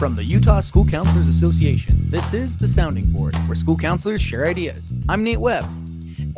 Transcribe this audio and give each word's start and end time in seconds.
From 0.00 0.14
the 0.14 0.24
Utah 0.24 0.60
School 0.60 0.86
Counselors 0.86 1.28
Association, 1.28 1.94
this 2.08 2.32
is 2.32 2.56
The 2.56 2.66
Sounding 2.66 3.12
Board, 3.12 3.36
where 3.46 3.54
school 3.54 3.76
counselors 3.76 4.22
share 4.22 4.46
ideas. 4.46 4.90
I'm 5.10 5.22
Nate 5.22 5.38
Webb. 5.38 5.66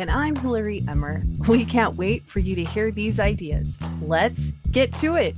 And 0.01 0.11
I'm 0.11 0.35
Hillary 0.35 0.85
Emmer. 0.89 1.23
We 1.47 1.65
can't 1.65 1.95
wait 1.95 2.27
for 2.27 2.41
you 2.41 2.57
to 2.57 2.65
hear 2.65 2.91
these 2.91 3.21
ideas. 3.21 3.79
Let's 4.01 4.51
get 4.73 4.93
to 4.95 5.15
it. 5.15 5.37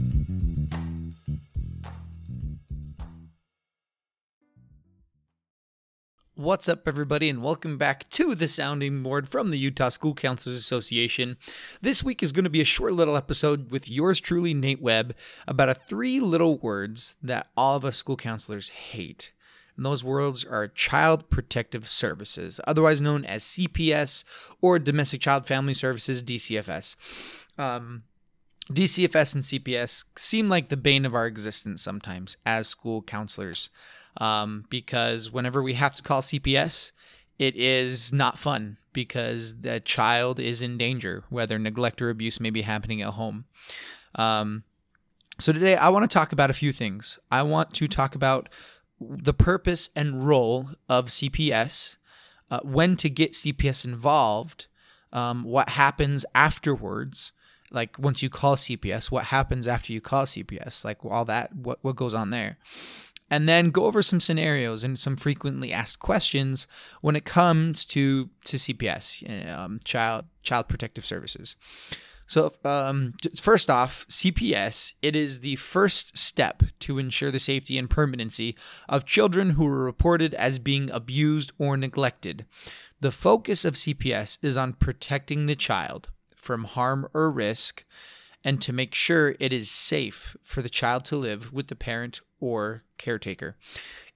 What's 6.45 6.69
up, 6.69 6.87
everybody, 6.87 7.31
and 7.31 7.43
welcome 7.43 7.79
back 7.79 8.07
to 8.11 8.35
the 8.35 8.49
Sounding 8.49 9.03
Board 9.03 9.31
from 9.31 9.51
the 9.51 9.57
Utah 9.57 9.89
School 9.89 10.13
Counselors 10.13 10.59
Association. 10.59 11.39
This 11.81 12.05
week 12.05 12.23
is 12.23 12.33
going 12.33 12.45
to 12.45 12.51
be 12.51 12.61
a 12.61 12.67
short 12.67 12.93
little 12.93 13.17
episode 13.17 13.71
with 13.71 13.89
yours 13.89 14.21
truly, 14.21 14.53
Nate 14.53 14.83
Webb, 14.83 15.15
about 15.49 15.71
a 15.71 15.75
three 15.75 16.21
little 16.21 16.59
words 16.59 17.17
that 17.23 17.47
all 17.57 17.77
of 17.77 17.85
us 17.87 17.97
school 17.97 18.19
counselors 18.19 18.69
hate. 18.69 19.33
And 19.75 19.87
those 19.87 20.05
words 20.05 20.45
are 20.45 20.69
Child 20.69 21.31
Protective 21.31 21.89
Services, 21.89 22.61
otherwise 22.67 23.01
known 23.01 23.25
as 23.25 23.43
CPS 23.43 24.53
or 24.61 24.79
Domestic 24.79 25.23
Child 25.23 25.47
Family 25.47 25.73
Services, 25.73 26.23
DCFS. 26.23 26.97
Um, 27.57 28.03
DCFS 28.71 29.35
and 29.35 29.45
CPS 29.45 30.05
seem 30.15 30.51
like 30.51 30.69
the 30.69 30.77
bane 30.77 31.07
of 31.07 31.15
our 31.15 31.27
existence 31.27 31.81
sometimes 31.81 32.37
as 32.45 32.69
school 32.69 33.01
counselors 33.01 33.71
um, 34.19 34.65
because 34.71 35.31
whenever 35.31 35.63
we 35.63 35.75
have 35.75 35.95
to 35.95 36.03
call 36.03 36.21
CPS, 36.21 36.93
it 37.39 37.57
is 37.57 38.13
not 38.13 38.39
fun 38.39 38.79
because 38.93 39.61
the 39.61 39.81
child 39.81 40.39
is 40.39 40.63
in 40.63 40.79
danger, 40.79 41.25
whether 41.29 41.59
neglect 41.59 42.01
or 42.01 42.11
abuse 42.11 42.41
may 42.41 42.51
be 42.51 42.63
happening 42.63 43.03
at 43.03 43.15
home. 43.15 43.45
Um, 44.15 44.63
so 45.39 45.53
today 45.53 45.77
I 45.77 45.89
want 45.89 46.09
to 46.09 46.15
talk 46.15 46.33
about 46.33 46.51
a 46.51 46.55
few 46.55 46.73
things. 46.73 47.19
I 47.31 47.43
want 47.43 47.75
to 47.75 47.89
talk 47.89 48.15
about 48.15 48.49
the 49.01 49.35
purpose 49.35 49.91
and 49.97 50.27
role 50.27 50.71
of 50.89 51.07
CPS, 51.07 51.97
uh, 52.51 52.61
when 52.63 52.97
to 52.97 53.11
get 53.11 53.33
CPS 53.33 53.85
involved, 53.85 54.67
um, 55.13 55.43
what 55.43 55.71
happens 55.71 56.25
afterwards, 56.35 57.33
like 57.73 57.99
once 57.99 58.23
you 58.23 58.31
call 58.31 58.55
CPS, 58.55 59.11
what 59.11 59.25
happens 59.27 59.67
after 59.67 59.93
you 59.93 60.01
call 60.01 60.25
CPS, 60.25 60.85
like 60.85 61.05
all 61.05 61.25
that, 61.25 61.55
what 61.55 61.79
what 61.83 61.97
goes 61.97 62.15
on 62.15 62.31
there 62.31 62.59
and 63.35 63.49
then 63.49 63.71
go 63.71 63.87
over 63.87 64.01
some 64.01 64.21
scenarios 64.21 64.85
and 64.85 64.97
some 64.97 65.17
frequently 65.17 65.73
asked 65.73 65.99
questions 65.99 66.69
when 67.01 67.17
it 67.17 67.25
comes 67.25 67.85
to 67.85 68.31
to 68.45 68.57
CPS, 68.57 69.07
um, 69.53 69.81
child 69.83 70.27
child 70.45 70.69
protective 70.69 71.05
services. 71.05 71.57
So, 72.29 72.55
um, 72.65 73.15
first 73.37 73.69
off, 73.69 74.07
CPS, 74.09 74.93
it 75.03 75.17
is 75.17 75.41
the 75.41 75.57
first 75.57 76.17
step 76.17 76.63
to 76.79 76.99
ensure 76.99 77.33
the 77.33 77.41
safety 77.41 77.77
and 77.77 77.91
permanency 77.91 78.57
of 78.89 79.05
children 79.05 79.51
who 79.51 79.67
are 79.67 79.85
reported 79.85 80.33
as 80.35 80.61
being 80.61 80.89
abused 80.91 81.51
or 81.59 81.77
neglected. 81.77 82.47
The 83.01 83.11
focus 83.11 83.65
of 83.65 83.75
CPS 83.75 84.39
is 84.43 84.57
on 84.57 84.75
protecting 84.75 85.47
the 85.47 85.57
child 85.57 86.11
from 86.37 86.65
harm 86.65 87.09
or 87.13 87.33
risk 87.33 87.85
and 88.45 88.61
to 88.61 88.73
make 88.73 88.95
sure 88.95 89.35
it 89.41 89.53
is 89.53 89.71
safe 89.71 90.37
for 90.43 90.63
the 90.63 90.69
child 90.69 91.05
to 91.07 91.17
live 91.17 91.53
with 91.53 91.67
the 91.69 91.75
parent 91.75 92.21
or 92.39 92.85
caretaker. 92.99 93.57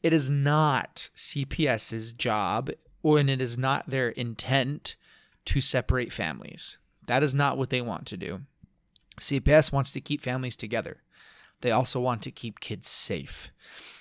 It 0.02 0.12
is 0.12 0.30
not 0.30 1.10
CPS's 1.16 2.12
job, 2.12 2.70
and 3.04 3.30
it 3.30 3.40
is 3.40 3.58
not 3.58 3.90
their 3.90 4.10
intent 4.10 4.96
to 5.46 5.60
separate 5.60 6.12
families. 6.12 6.78
That 7.06 7.22
is 7.22 7.34
not 7.34 7.56
what 7.56 7.70
they 7.70 7.80
want 7.80 8.06
to 8.06 8.16
do. 8.16 8.42
CPS 9.18 9.72
wants 9.72 9.92
to 9.92 10.00
keep 10.00 10.20
families 10.20 10.56
together. 10.56 10.98
They 11.60 11.70
also 11.70 12.00
want 12.00 12.22
to 12.22 12.30
keep 12.30 12.60
kids 12.60 12.88
safe. 12.88 13.50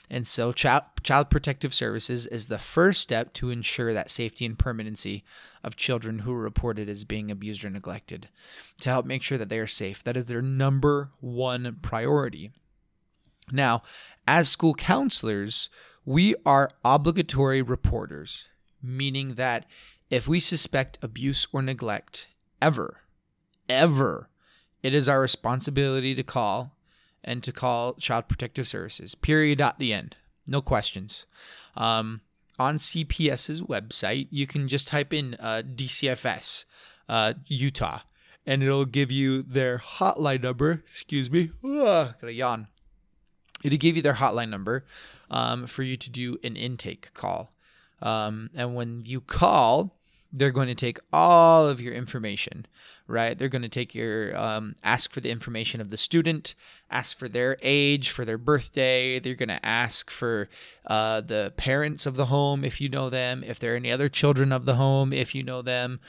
And 0.09 0.25
so, 0.25 0.53
Child, 0.53 0.83
Child 1.03 1.29
Protective 1.29 1.73
Services 1.73 2.27
is 2.27 2.47
the 2.47 2.57
first 2.57 3.01
step 3.01 3.33
to 3.33 3.49
ensure 3.49 3.93
that 3.93 4.09
safety 4.09 4.45
and 4.45 4.57
permanency 4.57 5.23
of 5.63 5.75
children 5.75 6.19
who 6.19 6.31
are 6.33 6.41
reported 6.41 6.87
as 6.87 7.03
being 7.03 7.29
abused 7.29 7.65
or 7.65 7.69
neglected, 7.69 8.29
to 8.81 8.89
help 8.89 9.05
make 9.05 9.21
sure 9.21 9.37
that 9.37 9.49
they 9.49 9.59
are 9.59 9.67
safe. 9.67 10.03
That 10.03 10.15
is 10.15 10.25
their 10.25 10.41
number 10.41 11.11
one 11.19 11.79
priority. 11.81 12.51
Now, 13.51 13.83
as 14.27 14.49
school 14.49 14.73
counselors, 14.73 15.69
we 16.05 16.35
are 16.45 16.71
obligatory 16.83 17.61
reporters, 17.61 18.49
meaning 18.81 19.35
that 19.35 19.65
if 20.09 20.27
we 20.27 20.39
suspect 20.39 20.97
abuse 21.01 21.47
or 21.51 21.61
neglect 21.61 22.29
ever, 22.61 23.01
ever, 23.67 24.29
it 24.83 24.93
is 24.93 25.09
our 25.09 25.19
responsibility 25.19 26.15
to 26.15 26.23
call 26.23 26.75
and 27.23 27.43
to 27.43 27.51
call 27.51 27.93
Child 27.95 28.27
Protective 28.27 28.67
Services. 28.67 29.15
Period 29.15 29.59
at 29.59 29.79
the 29.79 29.91
end. 29.91 30.15
No 30.47 30.61
questions. 30.61 31.25
Um, 31.75 32.21
on 32.57 32.77
CPS's 32.77 33.61
website, 33.61 34.27
you 34.31 34.47
can 34.47 34.67
just 34.67 34.87
type 34.87 35.13
in 35.13 35.35
uh, 35.39 35.61
DCFS 35.65 36.65
uh, 37.09 37.33
Utah, 37.47 37.99
and 38.45 38.63
it'll 38.63 38.85
give 38.85 39.11
you 39.11 39.41
their 39.43 39.77
hotline 39.79 40.43
number. 40.43 40.83
Excuse 40.85 41.29
me. 41.29 41.51
Ugh, 41.63 42.15
gotta 42.19 42.33
yawn. 42.33 42.67
It'll 43.63 43.77
give 43.77 43.95
you 43.95 44.01
their 44.01 44.15
hotline 44.15 44.49
number 44.49 44.85
um, 45.29 45.65
for 45.65 45.83
you 45.83 45.97
to 45.97 46.09
do 46.09 46.37
an 46.43 46.55
intake 46.55 47.13
call. 47.13 47.51
Um, 48.01 48.49
and 48.55 48.75
when 48.75 49.03
you 49.05 49.21
call, 49.21 49.97
they're 50.31 50.51
going 50.51 50.67
to 50.67 50.75
take 50.75 50.99
all 51.11 51.67
of 51.67 51.79
your 51.79 51.93
information, 51.93 52.65
right? 53.07 53.37
They're 53.37 53.47
going 53.47 53.61
to 53.61 53.69
take 53.69 53.95
your, 53.95 54.37
um, 54.37 54.75
ask 54.83 55.11
for 55.11 55.21
the 55.21 55.31
information 55.31 55.79
of 55.81 55.89
the 55.89 55.97
student, 55.97 56.53
ask 56.91 57.17
for 57.17 57.27
their 57.27 57.57
age, 57.61 58.09
for 58.09 58.25
their 58.25 58.37
birthday. 58.37 59.19
They're 59.19 59.35
going 59.35 59.47
to 59.49 59.65
ask 59.65 60.11
for 60.11 60.49
uh, 60.85 61.21
the 61.21 61.53
parents 61.55 62.05
of 62.05 62.17
the 62.17 62.25
home, 62.25 62.63
if 62.63 62.81
you 62.81 62.89
know 62.89 63.09
them, 63.09 63.43
if 63.43 63.57
there 63.57 63.73
are 63.73 63.77
any 63.77 63.91
other 63.91 64.09
children 64.09 64.51
of 64.51 64.65
the 64.65 64.75
home, 64.75 65.13
if 65.13 65.33
you 65.33 65.43
know 65.43 65.61
them. 65.61 65.99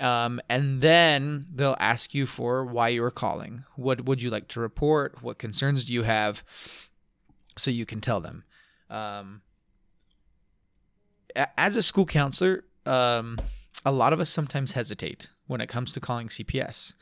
Um, 0.00 0.40
and 0.48 0.80
then 0.80 1.46
they'll 1.52 1.76
ask 1.80 2.14
you 2.14 2.26
for 2.26 2.64
why 2.64 2.88
you 2.88 3.02
are 3.04 3.10
calling. 3.10 3.64
What 3.76 4.04
would 4.04 4.22
you 4.22 4.30
like 4.30 4.48
to 4.48 4.60
report? 4.60 5.22
What 5.22 5.38
concerns 5.38 5.84
do 5.84 5.92
you 5.92 6.02
have? 6.02 6.44
So 7.58 7.70
you 7.70 7.86
can 7.86 8.00
tell 8.00 8.20
them. 8.20 8.44
Um, 8.90 9.42
as 11.56 11.76
a 11.76 11.82
school 11.82 12.06
counselor, 12.06 12.64
um, 12.86 13.38
a 13.84 13.92
lot 13.92 14.12
of 14.12 14.20
us 14.20 14.30
sometimes 14.30 14.72
hesitate 14.72 15.28
when 15.46 15.60
it 15.60 15.68
comes 15.68 15.92
to 15.92 16.00
calling 16.00 16.28
CPS 16.28 16.94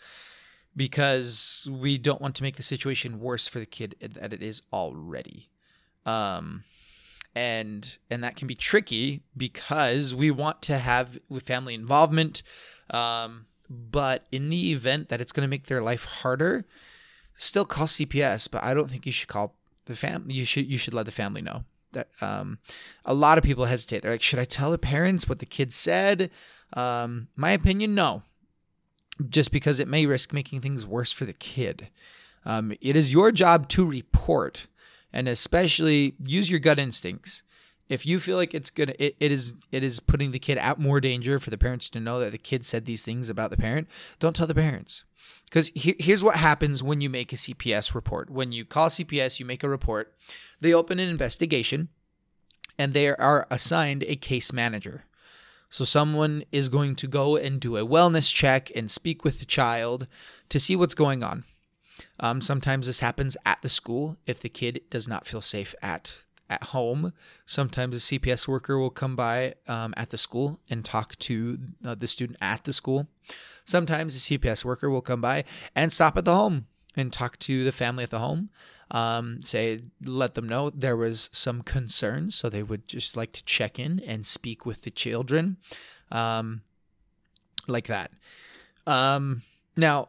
because 0.74 1.66
we 1.70 1.96
don't 1.96 2.20
want 2.20 2.34
to 2.36 2.42
make 2.42 2.56
the 2.56 2.62
situation 2.62 3.20
worse 3.20 3.48
for 3.48 3.58
the 3.58 3.66
kid 3.66 3.94
that 4.00 4.32
it 4.32 4.42
is 4.42 4.62
already. 4.72 5.48
Um, 6.04 6.64
and 7.36 7.98
and 8.10 8.24
that 8.24 8.34
can 8.34 8.48
be 8.48 8.54
tricky 8.54 9.22
because 9.36 10.14
we 10.14 10.30
want 10.30 10.62
to 10.62 10.78
have 10.78 11.18
family 11.44 11.74
involvement 11.74 12.42
um, 12.90 13.46
but 13.68 14.26
in 14.32 14.48
the 14.48 14.72
event 14.72 15.10
that 15.10 15.20
it's 15.20 15.32
going 15.32 15.46
to 15.46 15.50
make 15.50 15.66
their 15.66 15.82
life 15.82 16.06
harder 16.06 16.64
still 17.36 17.66
call 17.66 17.86
cps 17.86 18.50
but 18.50 18.64
i 18.64 18.72
don't 18.72 18.90
think 18.90 19.04
you 19.04 19.12
should 19.12 19.28
call 19.28 19.54
the 19.86 19.96
family 19.96 20.34
you 20.34 20.44
should 20.44 20.66
you 20.66 20.78
should 20.78 20.94
let 20.94 21.06
the 21.06 21.12
family 21.12 21.42
know 21.42 21.64
that 21.92 22.08
um, 22.20 22.58
a 23.04 23.14
lot 23.14 23.38
of 23.38 23.44
people 23.44 23.64
hesitate 23.64 24.02
they're 24.02 24.12
like 24.12 24.22
should 24.22 24.38
i 24.38 24.44
tell 24.44 24.70
the 24.70 24.78
parents 24.78 25.28
what 25.28 25.38
the 25.38 25.46
kid 25.46 25.72
said 25.72 26.30
um, 26.72 27.28
my 27.36 27.50
opinion, 27.52 27.94
no. 27.94 28.22
Just 29.28 29.50
because 29.50 29.80
it 29.80 29.88
may 29.88 30.06
risk 30.06 30.32
making 30.32 30.60
things 30.60 30.86
worse 30.86 31.12
for 31.12 31.24
the 31.24 31.32
kid. 31.32 31.88
Um, 32.44 32.72
it 32.80 32.96
is 32.96 33.12
your 33.12 33.32
job 33.32 33.68
to 33.70 33.84
report 33.84 34.66
and 35.12 35.28
especially 35.28 36.14
use 36.24 36.50
your 36.50 36.60
gut 36.60 36.78
instincts. 36.78 37.42
If 37.88 38.04
you 38.04 38.18
feel 38.18 38.36
like 38.36 38.52
it's 38.52 38.70
gonna, 38.70 38.94
it, 38.98 39.16
it 39.20 39.30
is 39.30 39.54
it 39.70 39.84
is 39.84 40.00
putting 40.00 40.32
the 40.32 40.38
kid 40.38 40.58
at 40.58 40.78
more 40.78 41.00
danger 41.00 41.38
for 41.38 41.50
the 41.50 41.58
parents 41.58 41.88
to 41.90 42.00
know 42.00 42.18
that 42.20 42.32
the 42.32 42.38
kid 42.38 42.66
said 42.66 42.84
these 42.84 43.04
things 43.04 43.28
about 43.28 43.50
the 43.50 43.56
parent. 43.56 43.88
Don't 44.18 44.34
tell 44.34 44.46
the 44.46 44.54
parents, 44.54 45.04
because 45.44 45.68
he, 45.74 45.94
here's 45.98 46.24
what 46.24 46.36
happens 46.36 46.82
when 46.82 47.00
you 47.00 47.08
make 47.08 47.32
a 47.32 47.36
CPS 47.36 47.94
report. 47.94 48.28
When 48.28 48.50
you 48.52 48.64
call 48.64 48.88
CPS, 48.88 49.38
you 49.38 49.46
make 49.46 49.62
a 49.62 49.68
report. 49.68 50.14
They 50.60 50.74
open 50.74 50.98
an 50.98 51.08
investigation, 51.08 51.88
and 52.78 52.92
they 52.92 53.08
are 53.08 53.46
assigned 53.50 54.04
a 54.04 54.16
case 54.16 54.52
manager. 54.52 55.04
So, 55.70 55.84
someone 55.84 56.44
is 56.52 56.68
going 56.68 56.96
to 56.96 57.06
go 57.06 57.36
and 57.36 57.60
do 57.60 57.76
a 57.76 57.86
wellness 57.86 58.32
check 58.32 58.70
and 58.74 58.90
speak 58.90 59.24
with 59.24 59.38
the 59.38 59.44
child 59.44 60.06
to 60.48 60.60
see 60.60 60.76
what's 60.76 60.94
going 60.94 61.22
on. 61.22 61.44
Um, 62.20 62.40
sometimes 62.40 62.86
this 62.86 63.00
happens 63.00 63.36
at 63.44 63.62
the 63.62 63.68
school 63.68 64.16
if 64.26 64.40
the 64.40 64.48
kid 64.48 64.82
does 64.90 65.06
not 65.08 65.26
feel 65.26 65.40
safe 65.40 65.74
at 65.82 66.22
at 66.48 66.64
home. 66.64 67.12
Sometimes 67.44 67.96
a 67.96 68.18
CPS 68.18 68.46
worker 68.46 68.78
will 68.78 68.90
come 68.90 69.16
by 69.16 69.54
um, 69.66 69.94
at 69.96 70.10
the 70.10 70.18
school 70.18 70.60
and 70.70 70.84
talk 70.84 71.16
to 71.20 71.58
uh, 71.84 71.94
the 71.94 72.06
student 72.06 72.38
at 72.40 72.64
the 72.64 72.72
school. 72.72 73.08
Sometimes 73.64 74.14
a 74.14 74.18
CPS 74.18 74.64
worker 74.64 74.88
will 74.88 75.00
come 75.00 75.20
by 75.20 75.44
and 75.74 75.92
stop 75.92 76.16
at 76.16 76.24
the 76.24 76.34
home 76.34 76.66
and 76.96 77.12
talk 77.12 77.38
to 77.40 77.64
the 77.64 77.72
family 77.72 78.04
at 78.04 78.10
the 78.10 78.20
home 78.20 78.50
um, 78.90 79.40
say 79.40 79.82
let 80.04 80.34
them 80.34 80.48
know 80.48 80.70
there 80.70 80.96
was 80.96 81.28
some 81.32 81.62
concerns 81.62 82.34
so 82.34 82.48
they 82.48 82.62
would 82.62 82.86
just 82.86 83.16
like 83.16 83.32
to 83.32 83.44
check 83.44 83.78
in 83.78 84.00
and 84.00 84.26
speak 84.26 84.64
with 84.64 84.82
the 84.82 84.90
children 84.90 85.56
um, 86.10 86.62
like 87.66 87.86
that 87.86 88.10
um, 88.86 89.42
now 89.76 90.08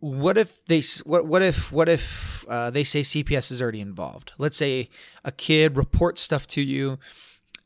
what 0.00 0.38
if 0.38 0.64
they 0.66 0.82
what 1.04 1.26
what 1.26 1.42
if 1.42 1.70
what 1.70 1.88
if 1.88 2.44
uh, 2.48 2.70
they 2.70 2.84
say 2.84 3.02
CPS 3.02 3.50
is 3.50 3.60
already 3.60 3.80
involved? 3.80 4.32
Let's 4.38 4.56
say 4.56 4.88
a 5.24 5.32
kid 5.32 5.76
reports 5.76 6.22
stuff 6.22 6.46
to 6.48 6.62
you, 6.62 6.98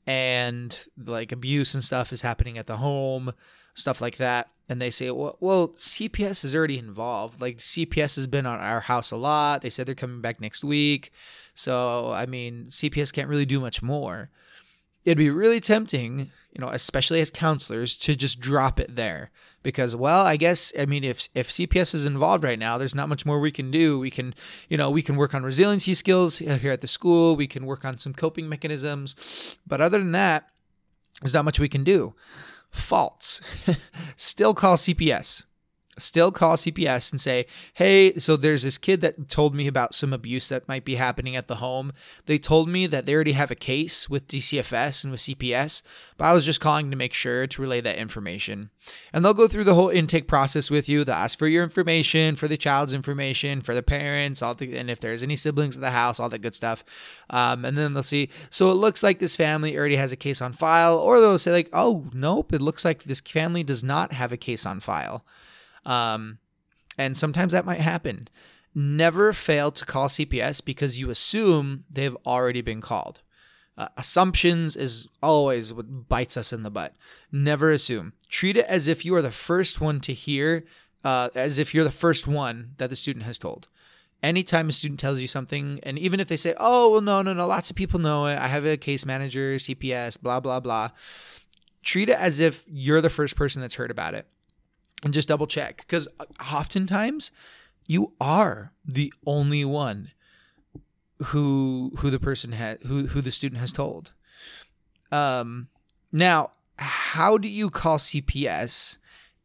and 0.07 0.77
like 0.97 1.31
abuse 1.31 1.75
and 1.75 1.85
stuff 1.85 2.13
is 2.13 2.23
happening 2.23 2.59
at 2.59 2.67
the 2.67 2.79
home, 2.79 3.33
stuff 3.75 4.01
like 4.01 4.17
that, 4.17 4.51
and 4.69 4.83
they 4.83 4.91
say, 4.91 5.11
well, 5.11 5.37
well, 5.41 5.69
CPS 5.69 6.45
is 6.45 6.55
already 6.55 6.79
involved. 6.79 7.41
Like 7.41 7.59
CPS 7.59 8.17
has 8.17 8.27
been 8.27 8.47
on 8.47 8.59
our 8.59 8.81
house 8.81 9.13
a 9.13 9.17
lot. 9.17 9.63
They 9.63 9.71
said 9.71 9.87
they're 9.87 9.95
coming 9.95 10.21
back 10.21 10.41
next 10.41 10.65
week, 10.65 11.13
so 11.55 12.11
I 12.11 12.27
mean, 12.27 12.67
CPS 12.71 13.13
can't 13.13 13.29
really 13.29 13.47
do 13.47 13.61
much 13.61 13.83
more. 13.83 14.31
It'd 15.11 15.19
be 15.19 15.31
really 15.31 15.61
tempting 15.61 16.31
you 16.53 16.61
know, 16.61 16.69
especially 16.69 17.21
as 17.21 17.31
counselors, 17.31 17.97
to 17.97 18.17
just 18.17 18.41
drop 18.41 18.81
it 18.81 18.97
there 18.97 19.31
because, 19.63 19.95
well, 19.95 20.27
I 20.27 20.37
guess 20.37 20.73
I 20.79 20.87
mean, 20.87 21.05
if 21.05 21.29
if 21.35 21.49
CPS 21.49 21.95
is 21.95 22.05
involved 22.05 22.43
right 22.43 22.59
now, 22.59 22.77
there's 22.77 22.95
not 22.95 23.09
much 23.09 23.25
more 23.25 23.39
we 23.39 23.53
can 23.53 23.71
do. 23.71 23.99
We 23.99 24.11
can, 24.11 24.35
you 24.69 24.77
know, 24.77 24.91
we 24.91 25.03
can 25.03 25.17
work 25.17 25.35
on 25.35 25.45
resiliency 25.45 25.95
skills 25.95 26.39
here 26.39 26.73
at 26.73 26.81
the 26.81 26.89
school. 26.89 27.37
We 27.37 27.47
can 27.47 27.67
work 27.67 27.85
on 27.85 27.99
some 27.99 28.15
coping 28.15 28.49
mechanisms, 28.49 29.59
but 29.67 29.81
other 29.81 29.99
than 29.99 30.13
that, 30.13 30.49
there's 31.21 31.35
not 31.35 31.45
much 31.45 31.61
we 31.61 31.69
can 31.69 31.85
do. 31.85 32.15
False. 32.71 33.41
Still 34.17 34.55
call 34.55 34.77
CPS 34.77 35.45
still 35.99 36.33
call 36.33 36.57
CPS 36.57 37.11
and 37.11 37.21
say, 37.21 37.47
hey, 37.75 38.15
so 38.15 38.37
there's 38.37 38.63
this 38.63 38.79
kid 38.79 39.01
that 39.01 39.29
told 39.29 39.55
me 39.55 39.67
about 39.67 39.95
some 39.95 40.13
abuse 40.13 40.49
that 40.49 40.69
might 40.69 40.85
be 40.85 40.95
happening 40.95 41.37
at 41.37 41.49
the 41.49 41.57
home. 41.57 41.93
They 42.27 42.39
told 42.39 42.69
me 42.69 42.87
that 42.87 43.07
they 43.07 43.15
already 43.15 43.33
have 43.33 43.51
a 43.51 43.57
case 43.57 44.09
with 44.09 44.29
DCFS 44.29 45.05
and 45.05 45.11
with 45.11 45.21
CPS, 45.21 45.83
but 46.17 46.27
I 46.27 46.33
was 46.33 46.45
just 46.45 46.61
calling 46.61 46.91
to 46.91 46.97
make 46.97 47.13
sure 47.13 47.47
to 47.47 47.63
relay 47.63 47.81
that 47.81 47.99
information. 47.99 48.71
And 49.13 49.25
they'll 49.25 49.35
go 49.35 49.49
through 49.49 49.65
the 49.65 49.75
whole 49.75 49.89
intake 49.91 50.27
process 50.27 50.71
with 50.71 50.89
you. 50.89 51.05
They'll 51.05 51.15
ask 51.15 51.39
for 51.39 51.49
your 51.49 51.65
information, 51.65 52.35
for 52.35 52.49
the 52.49 52.57
child's 52.57 52.95
information, 52.95 53.61
for 53.61 53.75
the 53.75 53.83
parents, 53.83 54.43
all 54.43 54.55
the, 54.55 54.77
and 54.77 54.91
if 54.91 55.01
there's 55.01 55.23
any 55.23 55.37
siblings 55.37 55.77
in 55.77 55.83
the 55.83 55.91
house, 55.91 56.19
all 56.19 56.29
that 56.31 56.39
good 56.39 56.55
stuff. 56.55 56.85
Um, 57.29 57.65
and 57.65 57.77
then 57.77 57.95
they'll 57.95 58.03
see, 58.03 58.31
so 58.49 58.71
it 58.71 58.75
looks 58.75 59.03
like 59.03 59.19
this 59.19 59.37
family 59.37 59.77
already 59.77 59.97
has 59.97 60.13
a 60.13 60.17
case 60.17 60.41
on 60.41 60.53
file, 60.53 60.99
or 60.99 61.21
they'll 61.21 61.39
say, 61.39 61.53
like, 61.53 61.69
oh, 61.73 62.07
nope, 62.13 62.53
it 62.53 62.63
looks 62.63 62.85
like 62.85 63.05
this 63.05 63.21
family 63.21 63.63
does 63.63 63.85
not 63.85 64.13
have 64.13 64.33
a 64.33 64.37
case 64.37 64.65
on 64.65 64.81
file. 64.81 65.25
Um, 65.85 66.39
and 66.99 67.17
sometimes 67.17 67.53
that 67.53 67.65
might 67.65 67.81
happen. 67.81 68.29
Never 68.75 69.33
fail 69.33 69.73
to 69.73 69.85
call 69.87 70.09
CPS 70.09 70.65
because 70.65 70.99
you 70.99 71.11
assume 71.11 71.85
they've 71.91 72.17
already 72.27 72.61
been 72.61 72.81
called. 72.81 73.23
Uh, 73.77 73.89
assumptions 73.97 74.77
is 74.77 75.09
always 75.23 75.73
what 75.73 76.09
bites 76.09 76.37
us 76.37 76.53
in 76.53 76.63
the 76.63 76.71
butt. 76.71 76.95
Never 77.33 77.71
assume. 77.71 78.13
Treat 78.29 78.57
it 78.57 78.67
as 78.67 78.87
if 78.87 79.05
you 79.05 79.15
are 79.15 79.23
the 79.23 79.31
first 79.31 79.81
one 79.81 80.01
to 80.01 80.13
hear, 80.13 80.65
uh, 81.03 81.31
as 81.35 81.57
if 81.59 81.75
you're 81.75 81.85
the 81.85 81.91
first 81.91 82.29
one 82.29 82.75
that 82.77 82.91
the 82.91 82.97
student 82.97 83.25
has 83.25 83.39
told. 83.39 83.69
Anytime 84.23 84.69
a 84.69 84.73
student 84.73 85.01
tells 85.01 85.21
you 85.21 85.27
something, 85.27 85.81
and 85.83 85.99
even 85.99 86.21
if 86.21 86.29
they 86.29 86.37
say, 86.37 86.55
oh, 86.59 86.91
well, 86.91 87.01
no, 87.01 87.23
no, 87.23 87.33
no, 87.33 87.47
lots 87.47 87.71
of 87.71 87.77
people 87.77 87.99
know 87.99 88.27
it. 88.27 88.39
I 88.39 88.49
have 88.49 88.67
a 88.67 88.77
case 88.77 89.07
manager, 89.07 89.57
CPS, 89.57 90.21
blah, 90.21 90.41
blah, 90.41 90.61
blah. 90.61 90.91
Treat 91.83 92.11
it 92.11 92.19
as 92.19 92.39
if 92.39 92.65
you're 92.69 93.01
the 93.01 93.09
first 93.09 93.35
person 93.35 93.63
that's 93.63 93.77
heard 93.77 93.91
about 93.91 94.13
it 94.13 94.27
and 95.03 95.15
just 95.15 95.29
double 95.29 95.47
check 95.47 95.79
because 95.79 96.09
oftentimes 96.53 97.31
you 97.87 98.13
are 98.21 98.73
the 98.85 99.13
only 99.27 99.65
one 99.65 100.11
who 101.25 101.93
who 101.99 102.11
the 102.11 102.21
person 102.21 102.53
had 102.53 102.83
who 102.83 103.07
who 103.09 103.21
the 103.21 103.31
student 103.31 103.61
has 103.61 103.73
told. 103.73 104.13
Um 105.13 105.69
now 106.13 106.51
how 106.79 107.37
do 107.37 107.49
you 107.49 107.69
call 107.69 107.99
CPS 107.99 108.99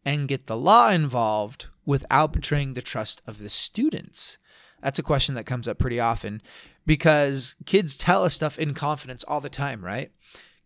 and 0.05 0.27
get 0.27 0.47
the 0.47 0.57
law 0.57 0.89
involved 0.89 1.67
without 1.85 2.31
betraying 2.31 2.73
the 2.73 2.81
trust 2.81 3.21
of 3.27 3.39
the 3.39 3.49
students? 3.49 4.37
That's 4.81 4.99
a 4.99 5.03
question 5.03 5.35
that 5.35 5.45
comes 5.45 5.67
up 5.67 5.79
pretty 5.79 5.99
often 5.99 6.41
because 6.85 7.55
kids 7.65 7.97
tell 7.97 8.23
us 8.23 8.33
stuff 8.33 8.59
in 8.59 8.73
confidence 8.73 9.23
all 9.23 9.41
the 9.41 9.49
time 9.49 9.83
right 9.83 10.11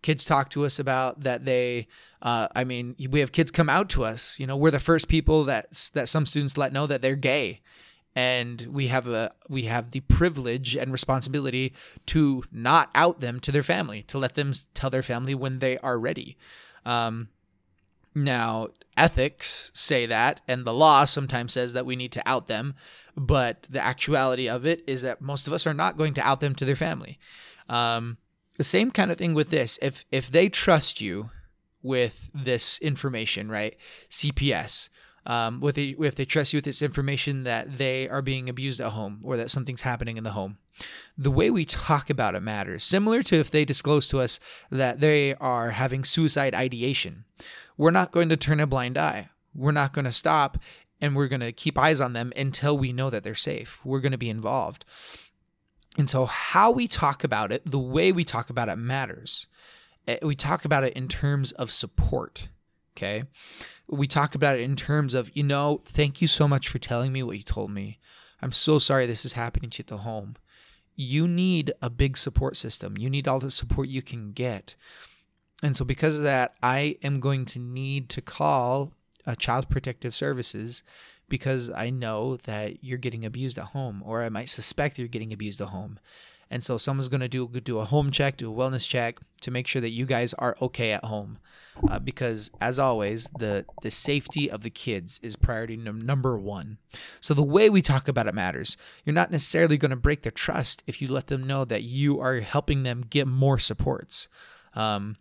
kids 0.02 0.26
talk 0.26 0.50
to 0.50 0.66
us 0.66 0.80
about 0.80 1.22
that 1.22 1.46
they 1.46 1.88
uh, 2.22 2.48
I 2.54 2.64
mean, 2.66 2.96
we 3.10 3.22
have 3.22 3.32
kids 3.32 3.50
come 3.50 3.70
out 3.70 3.90
to 3.92 4.04
us. 4.04 4.40
You 4.40 4.48
know, 4.48 4.58
we're 4.58 4.72
the 4.72 4.80
first 4.80 5.08
people 5.08 5.46
that 5.46 5.90
that 5.94 6.10
some 6.10 6.26
students 6.26 6.58
let 6.58 6.74
know 6.74 6.86
that 6.86 7.02
they're 7.02 7.16
gay, 7.16 7.62
and 8.16 8.62
we 8.70 8.88
have 8.88 9.08
a 9.08 9.32
we 9.48 9.64
have 9.64 9.92
the 9.92 10.02
privilege 10.02 10.76
and 10.76 10.92
responsibility 10.92 11.74
to 12.08 12.44
not 12.52 12.90
out 12.94 13.22
them 13.22 13.40
to 13.42 13.52
their 13.52 13.64
family, 13.64 14.04
to 14.04 14.18
let 14.18 14.36
them 14.36 14.54
tell 14.74 14.90
their 14.90 15.04
family 15.04 15.34
when 15.34 15.60
they 15.60 15.78
are 15.78 15.98
ready. 15.98 16.38
Um, 16.86 17.30
now, 18.14 18.70
ethics 18.98 19.72
say 19.74 20.06
that, 20.08 20.42
and 20.48 20.66
the 20.66 20.74
law 20.74 21.06
sometimes 21.06 21.54
says 21.54 21.72
that 21.74 21.86
we 21.86 21.96
need 21.96 22.12
to 22.14 22.28
out 22.28 22.48
them, 22.48 22.76
but 23.16 23.66
the 23.70 23.82
actuality 23.82 24.50
of 24.50 24.66
it 24.66 24.84
is 24.88 25.04
that 25.04 25.22
most 25.22 25.48
of 25.48 25.54
us 25.54 25.66
are 25.66 25.74
not 25.74 25.96
going 25.96 26.16
to 26.16 26.28
out 26.28 26.42
them 26.42 26.56
to 26.56 26.66
their 26.66 26.76
family. 26.76 27.18
Um, 27.70 28.18
the 28.60 28.64
same 28.66 28.92
kind 28.92 29.10
of 29.10 29.18
thing 29.18 29.34
with 29.34 29.52
this. 29.52 29.80
If 29.82 30.04
if 30.12 30.30
they 30.30 30.50
trust 30.50 31.00
you 31.00 31.30
with 31.82 32.30
this 32.34 32.78
information, 32.80 33.50
right? 33.50 33.78
CPS. 34.12 34.90
Um, 35.26 35.62
with 35.62 35.76
the, 35.76 35.96
if 36.00 36.16
they 36.16 36.26
trust 36.26 36.52
you 36.52 36.58
with 36.58 36.66
this 36.66 36.82
information 36.82 37.44
that 37.44 37.78
they 37.78 38.10
are 38.10 38.22
being 38.22 38.50
abused 38.50 38.82
at 38.82 38.92
home 38.92 39.22
or 39.24 39.38
that 39.38 39.50
something's 39.50 39.82
happening 39.82 40.18
in 40.18 40.26
the 40.26 40.32
home. 40.32 40.58
The 41.18 41.32
way 41.32 41.50
we 41.50 41.64
talk 41.64 42.10
about 42.10 42.36
it 42.36 42.42
matters. 42.42 42.84
Similar 42.84 43.22
to 43.24 43.36
if 43.38 43.50
they 43.50 43.64
disclose 43.64 44.10
to 44.10 44.20
us 44.20 44.42
that 44.70 45.00
they 45.00 45.36
are 45.36 45.72
having 45.72 46.04
suicide 46.04 46.54
ideation, 46.54 47.24
we're 47.78 47.92
not 47.92 48.12
going 48.12 48.28
to 48.28 48.38
turn 48.38 48.60
a 48.60 48.68
blind 48.68 48.98
eye. 48.98 49.30
We're 49.56 49.72
not 49.72 49.94
going 49.94 50.06
to 50.06 50.12
stop 50.12 50.58
and 51.00 51.16
we're 51.16 51.28
going 51.28 51.40
to 51.42 51.54
keep 51.54 51.78
eyes 51.78 52.02
on 52.02 52.12
them 52.12 52.34
until 52.36 52.78
we 52.78 52.92
know 52.92 53.10
that 53.10 53.24
they're 53.24 53.36
safe. 53.36 53.80
We're 53.86 54.02
going 54.02 54.12
to 54.12 54.18
be 54.18 54.30
involved. 54.30 54.84
And 55.98 56.10
so, 56.10 56.26
how 56.26 56.72
we 56.72 56.88
talk 56.88 57.24
about 57.24 57.52
it, 57.52 57.70
the 57.70 57.80
way 57.80 58.12
we 58.12 58.24
talk 58.24 58.50
about 58.50 58.70
it 58.70 58.78
matters. 58.78 59.48
Eh, 60.08 60.18
we 60.22 60.36
talk 60.36 60.66
about 60.66 60.84
it 60.84 60.94
in 60.94 61.08
terms 61.08 61.52
of 61.54 61.72
support. 61.72 62.50
Okay. 62.96 63.24
We 63.88 64.08
talk 64.08 64.36
about 64.36 64.58
it 64.58 64.62
in 64.62 64.76
terms 64.76 65.14
of, 65.14 65.36
you 65.36 65.44
know, 65.44 65.82
thank 65.86 66.22
you 66.22 66.28
so 66.28 66.48
much 66.48 66.68
for 66.68 66.78
telling 66.80 67.12
me 67.12 67.24
what 67.24 67.38
you 67.38 67.44
told 67.44 67.72
me. 67.72 68.00
I'm 68.42 68.52
so 68.52 68.78
sorry 68.78 69.06
this 69.06 69.26
is 69.26 69.34
happening 69.34 69.70
to 69.72 69.80
you 69.80 69.84
at 69.84 69.88
the 69.88 69.98
home. 69.98 70.36
You 70.96 71.28
need 71.28 71.72
a 71.82 71.90
big 71.90 72.18
support 72.18 72.56
system. 72.56 72.98
You 72.98 73.10
need 73.10 73.28
all 73.28 73.40
the 73.40 73.50
support 73.50 73.88
you 73.88 74.02
can 74.02 74.32
get. 74.32 74.76
And 75.64 75.76
so, 75.76 75.84
because 75.86 76.18
of 76.18 76.24
that, 76.24 76.56
I 76.62 76.98
am 77.04 77.20
going 77.20 77.46
to 77.46 77.60
need 77.60 78.10
to 78.10 78.22
call 78.22 78.94
uh, 79.26 79.36
Child 79.36 79.70
Protective 79.70 80.16
Services 80.16 80.84
because 81.30 81.70
I 81.70 81.90
know 81.90 82.38
that 82.44 82.84
you're 82.84 82.98
getting 82.98 83.26
abused 83.26 83.58
at 83.58 83.66
home, 83.66 84.04
or 84.06 84.24
I 84.24 84.30
might 84.30 84.50
suspect 84.50 84.98
you're 85.00 85.08
getting 85.08 85.34
abused 85.34 85.62
at 85.62 85.70
home. 85.70 86.00
And 86.52 86.64
so 86.64 86.78
someone's 86.78 87.10
going 87.10 87.22
to 87.22 87.28
do 87.28 87.48
do 87.48 87.80
a 87.80 87.86
home 87.86 88.10
check, 88.12 88.38
do 88.38 88.52
a 88.52 88.56
wellness 88.56 88.88
check 88.88 89.20
to 89.42 89.52
make 89.52 89.68
sure 89.68 89.82
that 89.82 89.92
you 89.92 90.06
guys 90.06 90.34
are 90.34 90.58
okay 90.62 90.92
at 90.92 91.06
home. 91.06 91.38
Uh, 91.88 92.00
because 92.00 92.52
as 92.60 92.80
always, 92.80 93.30
the 93.38 93.66
the 93.84 93.92
safety 93.92 94.50
of 94.50 94.62
the 94.62 94.70
kids 94.70 95.20
is 95.22 95.36
priority 95.36 95.78
number 95.78 96.38
one. 96.38 96.78
So 97.22 97.34
the 97.34 97.44
way 97.44 97.70
we 97.70 97.82
talk 97.82 98.08
about 98.08 98.28
it 98.28 98.34
matters. 98.34 98.78
You're 99.06 99.14
not 99.14 99.32
necessarily 99.32 99.78
going 99.78 99.92
to 99.92 99.96
break 99.96 100.24
their 100.24 100.32
trust 100.32 100.84
if 100.88 101.02
you 101.02 101.08
let 101.08 101.28
them 101.28 101.46
know 101.46 101.66
that 101.66 101.84
you 101.84 102.20
are 102.20 102.40
helping 102.40 102.84
them 102.84 103.06
get 103.08 103.28
more 103.28 103.60
supports. 103.60 104.28
Um, 104.74 105.18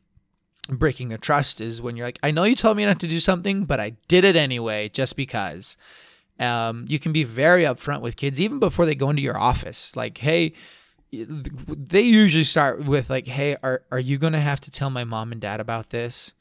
breaking 0.68 1.08
their 1.08 1.18
trust 1.18 1.60
is 1.60 1.80
when 1.80 1.96
you're 1.96 2.06
like, 2.06 2.18
I 2.22 2.30
know 2.30 2.44
you 2.44 2.54
told 2.54 2.76
me 2.76 2.84
not 2.84 3.00
to 3.00 3.08
do 3.08 3.20
something, 3.20 3.64
but 3.64 3.80
I 3.80 3.90
did 4.08 4.24
it 4.24 4.36
anyway 4.36 4.88
just 4.88 5.16
because. 5.16 5.76
Um, 6.40 6.84
you 6.88 6.98
can 6.98 7.12
be 7.12 7.24
very 7.24 7.64
upfront 7.64 8.00
with 8.00 8.16
kids 8.16 8.40
even 8.40 8.58
before 8.60 8.86
they 8.86 8.94
go 8.94 9.10
into 9.10 9.22
your 9.22 9.36
office. 9.36 9.96
Like, 9.96 10.18
hey, 10.18 10.52
they 11.10 12.02
usually 12.02 12.44
start 12.44 12.84
with 12.84 13.10
like, 13.10 13.26
"Hey, 13.26 13.56
are 13.62 13.82
are 13.90 13.98
you 13.98 14.18
to 14.18 14.38
have 14.38 14.60
to 14.60 14.70
tell 14.70 14.90
my 14.90 15.04
mom 15.04 15.32
and 15.32 15.40
dad 15.40 15.58
about 15.58 15.90
this?" 15.90 16.34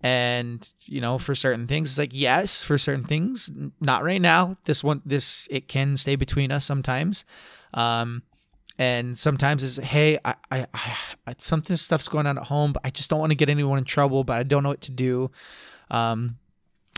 And, 0.00 0.70
you 0.84 1.00
know, 1.00 1.18
for 1.18 1.34
certain 1.34 1.66
things 1.66 1.90
it's 1.90 1.98
like, 1.98 2.12
"Yes, 2.12 2.62
for 2.62 2.78
certain 2.78 3.04
things, 3.04 3.50
not 3.80 4.04
right 4.04 4.20
now. 4.22 4.56
This 4.64 4.84
one 4.84 5.02
this 5.04 5.48
it 5.50 5.68
can 5.68 5.96
stay 5.96 6.16
between 6.16 6.52
us 6.52 6.64
sometimes." 6.64 7.24
Um 7.74 8.22
and 8.78 9.18
sometimes 9.18 9.64
it's 9.64 9.76
hey 9.76 10.18
I, 10.24 10.34
I, 10.50 10.66
I 11.26 11.34
something 11.38 11.76
stuff's 11.76 12.08
going 12.08 12.26
on 12.26 12.38
at 12.38 12.44
home 12.44 12.72
but 12.72 12.82
i 12.84 12.90
just 12.90 13.10
don't 13.10 13.20
want 13.20 13.30
to 13.30 13.36
get 13.36 13.48
anyone 13.48 13.78
in 13.78 13.84
trouble 13.84 14.24
but 14.24 14.38
i 14.38 14.42
don't 14.42 14.62
know 14.62 14.70
what 14.70 14.82
to 14.82 14.92
do 14.92 15.30
um 15.90 16.36